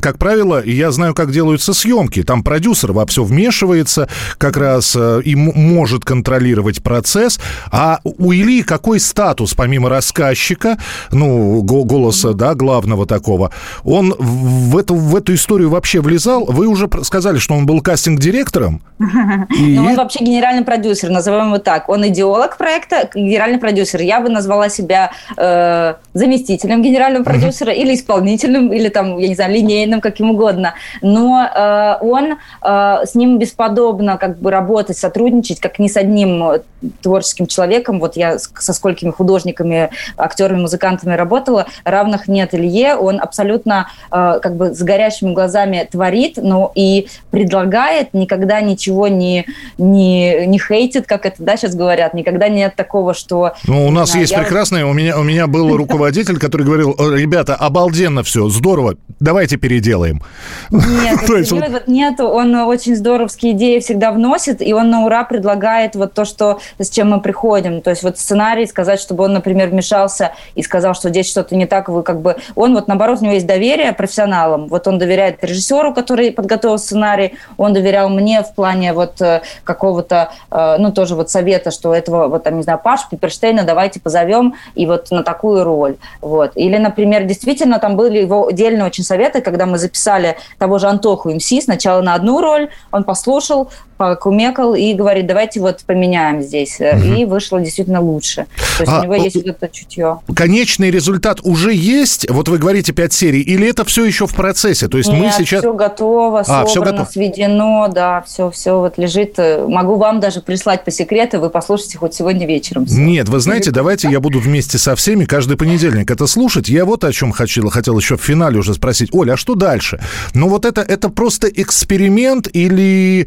как 0.00 0.18
правило, 0.18 0.64
я 0.64 0.90
знаю, 0.90 1.14
как 1.14 1.30
делаются 1.30 1.74
съемки. 1.74 2.22
Там 2.22 2.42
продюсер 2.42 2.92
во 2.92 3.06
все 3.06 3.22
вмешивается, 3.22 4.08
как 4.38 4.56
раз 4.56 4.96
э, 4.96 5.20
и 5.24 5.34
может 5.36 6.04
контролировать 6.04 6.82
процесс. 6.82 7.38
А 7.70 8.00
у 8.02 8.32
Ильи 8.32 8.62
какой 8.62 8.98
статус, 8.98 9.54
помимо 9.54 9.88
рассказчика, 9.88 10.78
ну, 11.12 11.62
голоса, 11.62 12.32
да, 12.32 12.54
главного 12.54 13.06
такого, 13.06 13.52
он 13.84 14.14
в 14.18 14.76
эту, 14.76 14.94
в 14.94 15.14
эту 15.14 15.34
историю 15.34 15.70
вообще 15.70 16.00
влезал? 16.00 16.46
Вы 16.46 16.66
уже 16.66 16.88
сказали, 17.02 17.37
что 17.38 17.54
он 17.54 17.66
был 17.66 17.80
кастинг-директором. 17.80 18.82
Ну, 19.68 19.84
он 19.84 19.96
вообще 19.96 20.24
генеральный 20.24 20.64
продюсер, 20.64 21.10
назовем 21.10 21.46
его 21.46 21.58
так. 21.58 21.88
Он 21.88 22.06
идеолог 22.08 22.56
проекта, 22.56 23.08
генеральный 23.14 23.58
продюсер. 23.58 24.00
Я 24.00 24.20
бы 24.20 24.28
назвала 24.28 24.68
себя 24.68 25.10
э, 25.36 25.94
заместителем 26.14 26.82
генерального 26.82 27.22
продюсера 27.22 27.72
или 27.72 27.94
исполнительным, 27.94 28.72
или 28.72 28.88
там, 28.88 29.18
я 29.18 29.28
не 29.28 29.34
знаю, 29.34 29.54
линейным, 29.54 30.00
каким 30.00 30.30
угодно. 30.30 30.74
Но 31.02 31.44
э, 31.44 31.96
он, 32.00 32.38
э, 32.62 33.06
с 33.06 33.14
ним 33.14 33.38
бесподобно 33.38 34.16
как 34.16 34.38
бы 34.38 34.50
работать, 34.50 34.98
сотрудничать, 34.98 35.60
как 35.60 35.78
ни 35.78 35.88
с 35.88 35.96
одним 35.96 36.60
творческим 37.02 37.46
человеком. 37.46 38.00
Вот 38.00 38.16
я 38.16 38.38
со 38.38 38.72
сколькими 38.72 39.10
художниками, 39.10 39.90
актерами, 40.16 40.60
музыкантами 40.60 41.14
работала, 41.14 41.66
равных 41.84 42.28
нет 42.28 42.54
Илье. 42.54 42.96
Он 42.96 43.20
абсолютно 43.20 43.88
э, 44.10 44.38
как 44.42 44.56
бы 44.56 44.74
с 44.74 44.82
горящими 44.82 45.32
глазами 45.32 45.88
творит, 45.90 46.36
но 46.36 46.72
и 46.74 47.08
предлагает, 47.30 48.14
никогда 48.14 48.60
ничего 48.60 49.08
не, 49.08 49.46
не, 49.76 50.46
не 50.46 50.58
хейтит, 50.58 51.06
как 51.06 51.26
это, 51.26 51.42
да, 51.42 51.56
сейчас 51.56 51.74
говорят, 51.74 52.14
никогда 52.14 52.48
нет 52.48 52.74
такого, 52.76 53.14
что... 53.14 53.54
Ну, 53.66 53.86
у 53.86 53.90
нас 53.90 54.10
знаю, 54.10 54.22
есть 54.22 54.32
я... 54.32 54.40
прекрасное, 54.40 54.86
у 54.86 54.92
меня, 54.92 55.18
у 55.18 55.22
меня 55.22 55.46
был 55.46 55.76
руководитель, 55.76 56.38
который 56.38 56.66
говорил, 56.66 56.96
ребята, 56.98 57.54
обалденно 57.54 58.22
все, 58.22 58.48
здорово, 58.48 58.96
давайте 59.20 59.56
переделаем. 59.56 60.22
Нет, 60.70 61.20
То 61.26 61.36
есть 61.36 61.52
нет, 61.86 62.20
он 62.20 62.54
очень 62.54 62.96
здоровские 62.96 63.52
идеи 63.52 63.80
всегда 63.80 64.12
вносит, 64.12 64.62
и 64.62 64.72
он 64.72 64.90
на 64.90 65.04
ура 65.04 65.24
предлагает 65.24 65.94
вот 65.94 66.14
то, 66.14 66.24
что, 66.24 66.60
с 66.78 66.88
чем 66.90 67.10
мы 67.10 67.20
приходим. 67.20 67.80
То 67.82 67.90
есть 67.90 68.02
вот 68.02 68.18
сценарий 68.18 68.66
сказать, 68.66 69.00
чтобы 69.00 69.24
он, 69.24 69.32
например, 69.32 69.68
вмешался 69.68 70.32
и 70.54 70.62
сказал, 70.62 70.94
что 70.94 71.08
здесь 71.08 71.28
что-то 71.28 71.56
не 71.56 71.66
так, 71.66 71.88
вы 71.88 72.02
как 72.02 72.20
бы... 72.20 72.36
Он 72.54 72.74
вот, 72.74 72.88
наоборот, 72.88 73.20
у 73.20 73.24
него 73.24 73.34
есть 73.34 73.46
доверие 73.46 73.92
профессионалам. 73.92 74.68
Вот 74.68 74.86
он 74.86 74.98
доверяет 74.98 75.42
режиссеру, 75.42 75.94
который 75.94 76.32
подготовил 76.32 76.78
сценарий, 76.78 77.17
он 77.56 77.72
доверял 77.72 78.08
мне 78.08 78.42
в 78.42 78.54
плане 78.54 78.92
вот 78.92 79.20
э, 79.20 79.42
какого-то, 79.64 80.30
э, 80.50 80.76
ну, 80.78 80.92
тоже 80.92 81.14
вот 81.14 81.30
совета, 81.30 81.70
что 81.70 81.94
этого, 81.94 82.28
вот 82.28 82.44
там, 82.44 82.56
не 82.56 82.62
знаю, 82.62 82.80
Паш 82.82 83.08
Пиперштейна 83.08 83.64
давайте 83.64 84.00
позовем 84.00 84.54
и 84.74 84.86
вот 84.86 85.10
на 85.10 85.22
такую 85.22 85.64
роль. 85.64 85.96
Вот. 86.20 86.52
Или, 86.54 86.78
например, 86.78 87.24
действительно 87.24 87.78
там 87.78 87.96
были 87.96 88.18
его 88.18 88.48
отдельные 88.48 88.84
очень 88.84 89.04
советы, 89.04 89.40
когда 89.40 89.66
мы 89.66 89.78
записали 89.78 90.36
того 90.58 90.78
же 90.78 90.88
Антоху 90.88 91.30
МС 91.30 91.48
сначала 91.62 92.02
на 92.02 92.14
одну 92.14 92.40
роль, 92.40 92.68
он 92.92 93.04
послушал, 93.04 93.70
покумекал 93.98 94.74
и 94.74 94.94
говорит, 94.94 95.26
давайте 95.26 95.60
вот 95.60 95.80
поменяем 95.84 96.40
здесь. 96.40 96.80
Угу. 96.80 97.14
И 97.14 97.24
вышло 97.24 97.60
действительно 97.60 98.00
лучше. 98.00 98.46
То 98.78 98.84
есть 98.84 98.92
а, 98.92 99.00
у 99.00 99.02
него 99.02 99.14
есть 99.16 99.36
вот 99.36 99.46
это 99.46 99.68
чутье. 99.68 100.20
Конечный 100.34 100.90
результат 100.90 101.40
уже 101.42 101.74
есть? 101.74 102.30
Вот 102.30 102.48
вы 102.48 102.58
говорите 102.58 102.92
пять 102.92 103.12
серий. 103.12 103.40
Или 103.40 103.68
это 103.68 103.84
все 103.84 104.04
еще 104.04 104.26
в 104.26 104.34
процессе? 104.34 104.88
То 104.88 104.96
есть 104.96 105.10
Нет, 105.10 105.20
мы 105.20 105.32
сейчас... 105.32 105.60
все 105.60 105.74
готово, 105.74 106.40
а, 106.40 106.44
собрано, 106.44 106.66
все 106.68 106.80
готово. 106.80 107.04
сведено, 107.06 107.88
да, 107.88 108.22
все, 108.26 108.50
все 108.50 108.78
вот 108.78 108.96
лежит. 108.98 109.36
Могу 109.38 109.96
вам 109.96 110.20
даже 110.20 110.40
прислать 110.40 110.84
по 110.84 110.90
секрету, 110.90 111.40
вы 111.40 111.50
послушайте 111.50 111.98
хоть 111.98 112.14
сегодня 112.14 112.46
вечером. 112.46 112.86
Все. 112.86 112.98
Нет, 112.98 113.28
вы 113.28 113.40
знаете, 113.40 113.72
давайте 113.72 114.08
я 114.08 114.20
буду 114.20 114.38
вместе 114.38 114.78
со 114.78 114.94
всеми 114.94 115.24
каждый 115.24 115.56
понедельник 115.56 116.10
это 116.10 116.26
слушать. 116.26 116.68
Я 116.68 116.84
вот 116.84 117.02
о 117.02 117.12
чем 117.12 117.32
хотел, 117.32 117.68
хотел 117.68 117.98
еще 117.98 118.16
в 118.16 118.22
финале 118.22 118.58
уже 118.58 118.74
спросить. 118.74 119.10
Оля, 119.12 119.32
а 119.32 119.36
что 119.36 119.56
дальше? 119.56 120.00
Ну 120.34 120.48
вот 120.48 120.64
это, 120.64 120.82
это 120.82 121.08
просто 121.08 121.48
эксперимент 121.48 122.48
или 122.52 123.26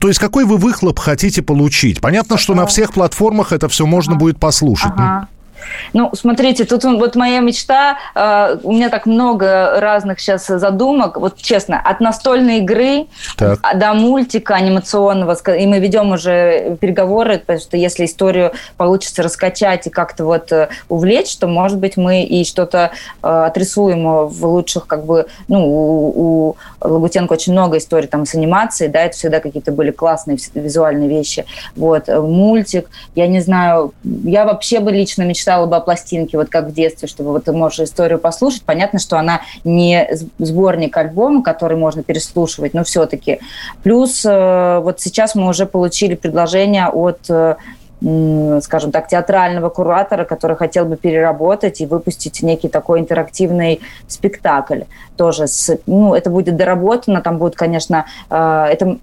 то 0.00 0.08
есть 0.08 0.20
какой 0.20 0.44
вы 0.44 0.56
выхлоп 0.56 0.98
хотите 0.98 1.42
получить? 1.42 2.00
Понятно, 2.00 2.36
что 2.38 2.54
на 2.54 2.66
всех 2.66 2.92
платформах 2.92 3.52
это 3.52 3.68
все 3.68 3.86
можно 3.86 4.14
будет 4.16 4.38
послушать. 4.38 4.92
Ага. 4.94 5.28
Ну, 5.92 6.10
смотрите, 6.14 6.64
тут 6.64 6.84
вот 6.84 7.16
моя 7.16 7.40
мечта, 7.40 7.98
э, 8.14 8.58
у 8.62 8.72
меня 8.72 8.88
так 8.88 9.06
много 9.06 9.80
разных 9.80 10.20
сейчас 10.20 10.46
задумок, 10.46 11.16
вот 11.16 11.36
честно, 11.36 11.80
от 11.80 12.00
настольной 12.00 12.58
игры 12.58 13.06
так. 13.36 13.58
до 13.74 13.94
мультика 13.94 14.54
анимационного, 14.54 15.36
и 15.52 15.66
мы 15.66 15.78
ведем 15.78 16.12
уже 16.12 16.76
переговоры, 16.80 17.38
потому 17.38 17.58
что 17.58 17.76
если 17.76 18.04
историю 18.04 18.52
получится 18.76 19.22
раскачать 19.22 19.86
и 19.86 19.90
как-то 19.90 20.24
вот 20.24 20.52
э, 20.52 20.68
увлечь, 20.88 21.36
то, 21.36 21.46
может 21.46 21.78
быть, 21.78 21.96
мы 21.96 22.24
и 22.24 22.44
что-то 22.44 22.90
э, 23.22 23.28
отрисуем 23.28 24.26
в 24.26 24.46
лучших, 24.46 24.86
как 24.86 25.04
бы, 25.04 25.26
ну, 25.48 25.66
у, 25.66 26.48
у 26.50 26.56
Лагутенко 26.80 27.32
очень 27.32 27.52
много 27.52 27.78
историй 27.78 28.08
там 28.08 28.26
с 28.26 28.34
анимацией, 28.34 28.90
да, 28.90 29.00
это 29.02 29.16
всегда 29.16 29.40
какие-то 29.40 29.72
были 29.72 29.90
классные 29.90 30.38
визуальные 30.54 31.08
вещи, 31.08 31.44
вот, 31.76 32.08
мультик, 32.08 32.88
я 33.14 33.26
не 33.26 33.40
знаю, 33.40 33.92
я 34.04 34.44
вообще 34.44 34.80
бы 34.80 34.92
лично 34.92 35.22
мечтала 35.22 35.47
мечтала 35.48 35.66
бы 35.66 35.76
о 35.76 35.80
пластинке, 35.80 36.36
вот 36.36 36.48
как 36.48 36.66
в 36.66 36.72
детстве, 36.72 37.08
чтобы 37.08 37.30
вот 37.30 37.44
ты 37.44 37.52
можешь 37.52 37.80
историю 37.80 38.18
послушать. 38.18 38.62
Понятно, 38.62 38.98
что 38.98 39.18
она 39.18 39.40
не 39.64 40.08
сборник 40.38 40.96
альбома, 40.96 41.42
который 41.42 41.76
можно 41.76 42.02
переслушивать, 42.02 42.74
но 42.74 42.84
все-таки. 42.84 43.40
Плюс 43.82 44.24
э, 44.26 44.80
вот 44.80 45.00
сейчас 45.00 45.34
мы 45.34 45.48
уже 45.48 45.64
получили 45.64 46.14
предложение 46.16 46.88
от 46.88 47.20
э, 47.30 47.56
скажем 48.62 48.92
так, 48.92 49.08
театрального 49.08 49.70
куратора, 49.70 50.24
который 50.24 50.56
хотел 50.56 50.84
бы 50.84 50.96
переработать 50.96 51.80
и 51.80 51.86
выпустить 51.86 52.42
некий 52.42 52.68
такой 52.68 53.00
интерактивный 53.00 53.80
спектакль. 54.06 54.82
Тоже 55.16 55.48
с, 55.48 55.78
ну, 55.86 56.14
это 56.14 56.30
будет 56.30 56.56
доработано, 56.56 57.22
там 57.22 57.38
будет, 57.38 57.56
конечно, 57.56 58.04
э, 58.30 58.66
это 58.70 58.98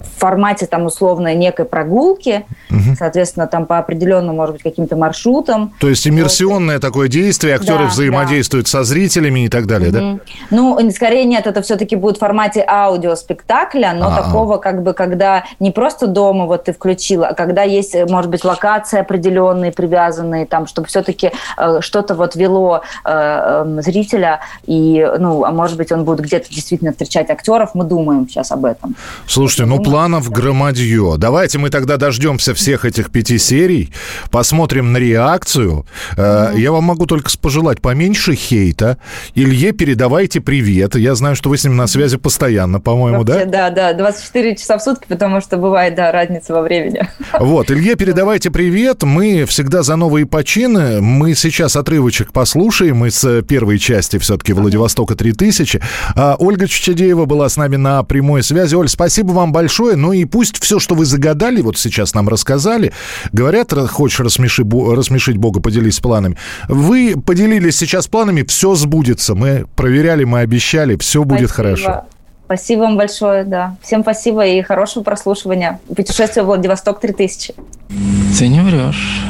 в 0.00 0.20
формате 0.20 0.66
там 0.66 0.86
условно 0.86 1.34
некой 1.34 1.64
прогулки, 1.64 2.44
угу. 2.70 2.96
соответственно, 2.98 3.46
там 3.46 3.66
по 3.66 3.78
определенным, 3.78 4.36
может 4.36 4.54
быть, 4.54 4.62
каким-то 4.62 4.96
маршрутам. 4.96 5.74
То 5.80 5.88
есть 5.88 6.06
иммерсионное 6.06 6.76
вот. 6.76 6.82
такое 6.82 7.08
действие, 7.08 7.54
актеры 7.54 7.84
да, 7.84 7.90
взаимодействуют 7.90 8.66
да. 8.66 8.70
со 8.70 8.84
зрителями 8.84 9.46
и 9.46 9.48
так 9.48 9.66
далее, 9.66 9.90
угу. 9.90 9.98
да? 9.98 10.18
Ну, 10.50 10.90
скорее 10.90 11.24
нет, 11.24 11.46
это 11.46 11.62
все-таки 11.62 11.96
будет 11.96 12.16
в 12.16 12.20
формате 12.20 12.64
аудиоспектакля, 12.66 13.92
но 13.94 14.08
А-а-а. 14.08 14.22
такого 14.22 14.56
как 14.58 14.82
бы, 14.82 14.92
когда 14.92 15.44
не 15.60 15.70
просто 15.70 16.06
дома 16.06 16.46
вот 16.46 16.64
ты 16.64 16.72
включила, 16.72 17.28
а 17.28 17.34
когда 17.34 17.62
есть, 17.62 17.94
может 18.08 18.30
быть, 18.30 18.44
локации 18.44 18.98
определенные, 18.98 19.72
привязанные 19.72 20.46
там, 20.46 20.66
чтобы 20.66 20.88
все-таки 20.88 21.32
э, 21.56 21.80
что-то 21.80 22.14
вот 22.14 22.34
вело 22.36 22.82
э, 23.04 23.10
э, 23.10 23.82
зрителя, 23.82 24.40
и, 24.66 25.06
ну, 25.18 25.44
а 25.44 25.50
может 25.50 25.76
быть, 25.76 25.92
он 25.92 26.04
будет 26.04 26.20
где-то 26.20 26.48
действительно 26.50 26.92
встречать 26.92 27.30
актеров, 27.30 27.70
мы 27.74 27.84
думаем 27.84 28.28
сейчас 28.28 28.52
об 28.52 28.64
этом. 28.64 28.96
Слушайте, 29.26 29.64
ну, 29.64 29.82
планов 29.88 30.30
громадье. 30.30 31.14
Давайте 31.16 31.56
мы 31.56 31.70
тогда 31.70 31.96
дождемся 31.96 32.52
всех 32.52 32.84
этих 32.84 33.10
пяти 33.10 33.38
серий, 33.38 33.90
посмотрим 34.30 34.92
на 34.92 34.98
реакцию. 34.98 35.86
Mm-hmm. 36.16 36.60
Я 36.60 36.72
вам 36.72 36.84
могу 36.84 37.06
только 37.06 37.30
пожелать 37.40 37.80
поменьше 37.80 38.34
хейта. 38.34 38.98
Илье 39.34 39.72
передавайте 39.72 40.42
привет. 40.42 40.94
Я 40.96 41.14
знаю, 41.14 41.36
что 41.36 41.48
вы 41.48 41.56
с 41.56 41.64
ним 41.64 41.76
на 41.76 41.86
связи 41.86 42.18
постоянно, 42.18 42.80
по-моему, 42.80 43.24
Вообще, 43.24 43.46
да? 43.46 43.70
Да, 43.70 43.92
да, 43.92 43.92
24 43.94 44.56
часа 44.56 44.76
в 44.76 44.82
сутки, 44.82 45.06
потому 45.08 45.40
что 45.40 45.56
бывает, 45.56 45.94
да, 45.94 46.12
разница 46.12 46.52
во 46.52 46.60
времени. 46.60 47.08
Вот, 47.38 47.70
Илье, 47.70 47.94
передавайте 47.94 48.50
привет. 48.50 49.04
Мы 49.04 49.46
всегда 49.46 49.82
за 49.82 49.96
новые 49.96 50.26
почины. 50.26 51.00
Мы 51.00 51.34
сейчас 51.34 51.76
отрывочек 51.76 52.32
послушаем 52.32 53.06
из 53.06 53.24
первой 53.46 53.78
части 53.78 54.18
все-таки 54.18 54.52
Владивостока 54.52 55.14
3000. 55.14 55.80
А 56.14 56.36
Ольга 56.38 56.66
Чучадеева 56.66 57.24
была 57.24 57.48
с 57.48 57.56
нами 57.56 57.76
на 57.76 58.02
прямой 58.02 58.42
связи. 58.42 58.74
Оль, 58.74 58.88
спасибо 58.88 59.32
вам 59.32 59.52
большое 59.52 59.77
большое. 59.78 59.96
Ну 59.96 60.12
и 60.12 60.24
пусть 60.24 60.62
все, 60.62 60.78
что 60.78 60.94
вы 60.94 61.04
загадали, 61.04 61.60
вот 61.60 61.78
сейчас 61.78 62.14
нам 62.14 62.28
рассказали, 62.28 62.92
говорят, 63.32 63.72
хочешь 63.88 64.20
рассмеши, 64.20 64.64
рассмешить 64.64 65.36
Бога, 65.36 65.60
поделись 65.60 66.00
планами. 66.00 66.36
Вы 66.68 67.14
поделились 67.20 67.76
сейчас 67.76 68.06
планами, 68.06 68.42
все 68.42 68.74
сбудется. 68.74 69.34
Мы 69.34 69.66
проверяли, 69.76 70.24
мы 70.24 70.40
обещали, 70.40 70.96
все 70.96 71.24
будет 71.24 71.50
Спасибо. 71.50 71.76
хорошо. 71.76 72.04
Спасибо 72.46 72.80
вам 72.80 72.96
большое, 72.96 73.44
да. 73.44 73.76
Всем 73.82 74.02
спасибо 74.02 74.46
и 74.46 74.62
хорошего 74.62 75.02
прослушивания. 75.02 75.80
Путешествие 75.94 76.44
в 76.44 76.46
Владивосток 76.46 76.98
3000. 77.00 77.54
Ты 78.38 78.48
не 78.48 78.60
врешь. 78.60 79.22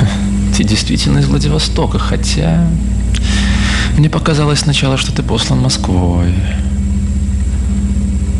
Ты 0.56 0.62
действительно 0.62 1.18
из 1.18 1.26
Владивостока, 1.26 1.98
хотя... 1.98 2.66
Мне 3.98 4.10
показалось 4.10 4.60
сначала, 4.60 4.96
что 4.96 5.14
ты 5.14 5.22
послан 5.22 5.60
Москвой. 5.60 6.34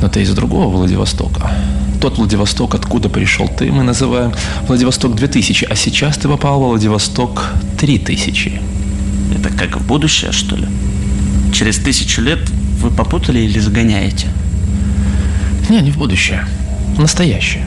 Но 0.05 0.11
ты 0.11 0.21
из 0.21 0.35
другого 0.35 0.69
Владивостока. 0.69 1.51
Тот 1.99 2.19
Владивосток, 2.19 2.75
откуда 2.75 3.09
пришел 3.09 3.49
ты, 3.49 3.73
мы 3.73 3.83
называем 3.83 4.35
Владивосток 4.69 5.15
2000, 5.15 5.67
а 5.71 5.75
сейчас 5.75 6.19
ты 6.19 6.29
попал 6.29 6.61
в 6.61 6.65
Владивосток 6.69 7.53
3000. 7.81 8.61
Это 9.35 9.49
как 9.49 9.81
в 9.81 9.87
будущее, 9.87 10.31
что 10.33 10.57
ли? 10.57 10.67
Через 11.55 11.79
тысячу 11.79 12.21
лет 12.21 12.39
вы 12.81 12.91
попутали 12.91 13.39
или 13.39 13.59
загоняете? 13.59 14.27
Не, 15.71 15.81
не 15.81 15.91
в 15.91 15.97
будущее. 15.97 16.47
В 16.97 17.01
настоящее. 17.01 17.65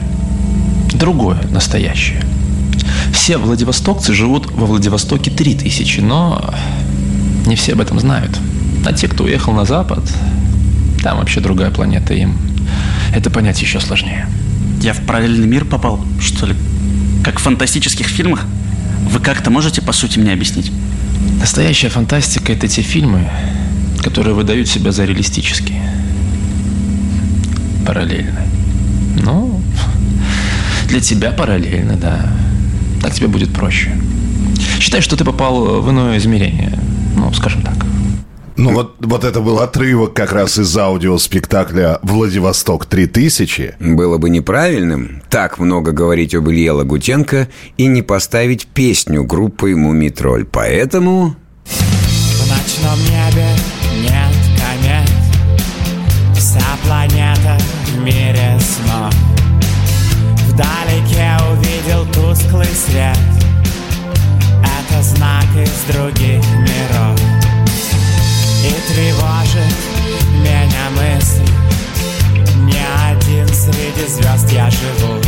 Другое 0.94 1.40
настоящее. 1.50 2.22
Все 3.12 3.36
владивостокцы 3.36 4.14
живут 4.14 4.48
во 4.52 4.66
Владивостоке 4.66 5.32
3000, 5.32 6.02
но 6.02 6.54
не 7.46 7.56
все 7.56 7.72
об 7.72 7.80
этом 7.80 7.98
знают. 7.98 8.38
А 8.86 8.92
те, 8.92 9.08
кто 9.08 9.24
уехал 9.24 9.52
на 9.54 9.64
Запад, 9.64 10.04
там 11.02 11.18
вообще 11.18 11.40
другая 11.40 11.70
планета, 11.70 12.14
им 12.14 12.36
это 13.14 13.30
понять 13.30 13.60
еще 13.60 13.80
сложнее. 13.80 14.26
Я 14.80 14.92
в 14.92 15.00
параллельный 15.00 15.46
мир 15.46 15.64
попал, 15.64 16.04
что 16.20 16.46
ли? 16.46 16.54
Как 17.24 17.38
в 17.38 17.42
фантастических 17.42 18.06
фильмах? 18.06 18.46
Вы 19.10 19.20
как-то 19.20 19.50
можете, 19.50 19.82
по 19.82 19.92
сути, 19.92 20.18
мне 20.18 20.32
объяснить? 20.32 20.70
Настоящая 21.40 21.88
фантастика– 21.88 22.52
это 22.54 22.68
те 22.68 22.82
фильмы, 22.82 23.28
которые 24.02 24.34
выдают 24.34 24.68
себя 24.68 24.92
за 24.92 25.04
реалистические. 25.04 25.82
Параллельно. 27.86 28.42
Ну, 29.24 29.60
для 30.88 31.00
тебя 31.00 31.30
параллельно, 31.30 31.96
да. 31.96 32.30
Так 33.02 33.14
тебе 33.14 33.28
будет 33.28 33.52
проще. 33.52 33.90
Считай, 34.80 35.00
что 35.00 35.16
ты 35.16 35.24
попал 35.24 35.80
в 35.80 35.90
иное 35.90 36.18
измерение. 36.18 36.78
Ну, 37.16 37.32
скажем 37.32 37.62
так. 37.62 37.87
Ну 38.58 38.72
вот, 38.72 38.96
вот 38.98 39.22
это 39.22 39.40
был 39.40 39.60
отрывок 39.60 40.14
как 40.14 40.32
раз 40.32 40.58
из 40.58 40.76
аудиоспектакля 40.76 42.00
«Владивосток 42.02 42.86
3000». 42.86 43.76
Было 43.78 44.18
бы 44.18 44.30
неправильным 44.30 45.22
так 45.30 45.60
много 45.60 45.92
говорить 45.92 46.34
об 46.34 46.50
Илье 46.50 46.72
Лагутенко 46.72 47.46
и 47.76 47.86
не 47.86 48.02
поставить 48.02 48.66
песню 48.66 49.22
группы 49.22 49.76
«Мумий 49.76 50.10
Тролль». 50.10 50.44
Поэтому... 50.44 51.36
В 51.66 52.48
ночном 52.48 52.98
небе 53.04 53.48
нет 54.02 54.34
комет 54.58 55.08
Вся 56.36 56.66
планета 56.84 57.56
в 57.86 58.02
мире 58.02 58.58
снов 58.58 59.14
Вдалеке 60.48 61.36
увидел 61.52 62.04
тусклый 62.12 62.66
свет 62.66 63.18
Это 64.64 65.00
знак 65.00 65.46
из 65.54 65.94
других 65.94 66.44
миров 66.56 67.37
И 68.64 68.92
тревожит 68.92 69.74
меня 70.40 70.90
мысль. 70.90 71.46
Не 72.64 72.84
один 73.10 73.48
среди 73.48 74.06
звезд 74.08 74.50
я 74.52 74.70
живу. 74.70 75.20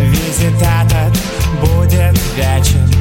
Визит 0.00 0.56
этот 0.60 1.18
будет 1.60 2.18
вечен 2.36 2.97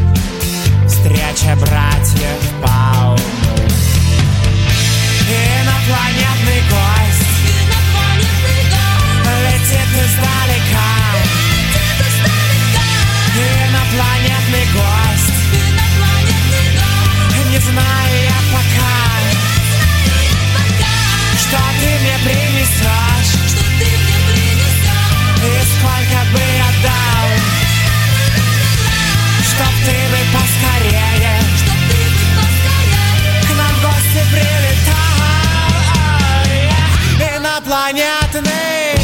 Инопланетный 37.88 38.98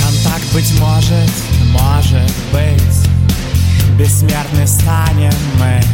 Контакт, 0.00 0.52
быть 0.52 0.78
может, 0.78 1.30
может 1.72 2.32
быть. 2.52 3.98
Бессмертны 3.98 4.66
станем 4.66 5.32
мы 5.58 5.93